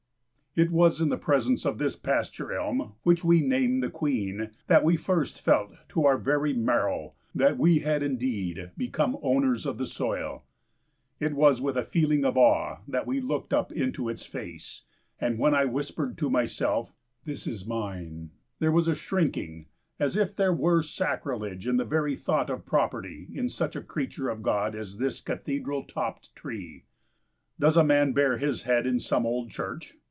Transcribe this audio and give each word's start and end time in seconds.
It 0.53 0.69
was 0.69 0.99
in 0.99 1.07
the 1.07 1.17
presence 1.17 1.63
of 1.65 1.77
this 1.77 1.95
pasture 1.95 2.51
elm, 2.51 2.95
which 3.03 3.23
we 3.23 3.39
name 3.39 3.79
the 3.79 3.89
Queen, 3.89 4.49
that 4.67 4.83
we 4.83 4.97
first 4.97 5.39
felt 5.39 5.71
to 5.87 6.03
our 6.05 6.17
very 6.17 6.51
marrow 6.51 7.13
that 7.33 7.57
we 7.57 7.79
had 7.79 8.03
indeed 8.03 8.71
become 8.75 9.17
owners 9.21 9.65
of 9.65 9.77
the 9.77 9.85
soil! 9.87 10.43
It 11.21 11.35
was 11.35 11.61
with 11.61 11.77
a 11.77 11.85
feeling 11.85 12.25
of 12.25 12.35
awe 12.37 12.79
that 12.85 13.07
we 13.07 13.21
looked 13.21 13.53
up 13.53 13.71
into 13.71 14.09
its 14.09 14.25
face, 14.25 14.81
and 15.21 15.39
when 15.39 15.55
I 15.55 15.63
whispered 15.63 16.17
to 16.17 16.29
myself, 16.29 16.93
"This 17.23 17.47
is 17.47 17.65
mine," 17.65 18.31
there 18.59 18.73
was 18.73 18.89
a 18.89 18.93
shrinking 18.93 19.67
as 20.01 20.17
if 20.17 20.35
there 20.35 20.53
were 20.53 20.83
sacrilege 20.83 21.65
in 21.65 21.77
the 21.77 21.85
very 21.85 22.17
thought 22.17 22.49
of 22.49 22.65
property 22.65 23.29
in 23.33 23.47
such 23.47 23.77
a 23.77 23.81
creature 23.81 24.27
of 24.27 24.43
God 24.43 24.75
as 24.75 24.97
this 24.97 25.21
cathedral 25.21 25.83
topped 25.85 26.35
tree! 26.35 26.83
Does 27.57 27.77
a 27.77 27.85
man 27.85 28.11
bare 28.11 28.37
his 28.37 28.63
head 28.63 28.85
in 28.85 28.99
some 28.99 29.25
old 29.25 29.49
church? 29.49 29.93